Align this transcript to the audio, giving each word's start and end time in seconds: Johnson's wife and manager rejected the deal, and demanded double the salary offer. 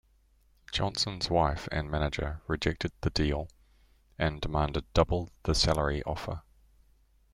Johnson's 0.71 1.29
wife 1.29 1.67
and 1.71 1.87
manager 1.91 2.41
rejected 2.47 2.91
the 3.01 3.11
deal, 3.11 3.47
and 4.17 4.41
demanded 4.41 4.91
double 4.95 5.29
the 5.43 5.53
salary 5.53 6.01
offer. 6.07 6.41